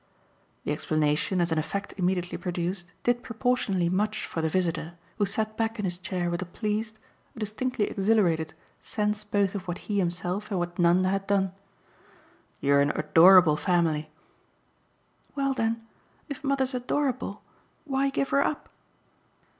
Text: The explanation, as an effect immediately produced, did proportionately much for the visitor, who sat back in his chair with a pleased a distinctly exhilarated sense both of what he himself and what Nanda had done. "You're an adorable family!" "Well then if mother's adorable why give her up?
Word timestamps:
The 0.63 0.71
explanation, 0.71 1.39
as 1.39 1.51
an 1.51 1.59
effect 1.59 1.93
immediately 1.95 2.35
produced, 2.35 2.87
did 3.03 3.21
proportionately 3.21 3.87
much 3.87 4.25
for 4.25 4.41
the 4.41 4.49
visitor, 4.49 4.95
who 5.19 5.27
sat 5.27 5.55
back 5.55 5.77
in 5.77 5.85
his 5.85 5.99
chair 5.99 6.31
with 6.31 6.41
a 6.41 6.45
pleased 6.47 6.97
a 7.35 7.39
distinctly 7.39 7.85
exhilarated 7.85 8.55
sense 8.81 9.23
both 9.23 9.53
of 9.53 9.67
what 9.67 9.77
he 9.77 9.99
himself 9.99 10.49
and 10.49 10.59
what 10.59 10.79
Nanda 10.79 11.09
had 11.09 11.27
done. 11.27 11.51
"You're 12.61 12.81
an 12.81 12.93
adorable 12.95 13.57
family!" 13.57 14.09
"Well 15.35 15.53
then 15.53 15.85
if 16.29 16.43
mother's 16.43 16.73
adorable 16.73 17.43
why 17.85 18.09
give 18.09 18.29
her 18.29 18.43
up? 18.43 18.69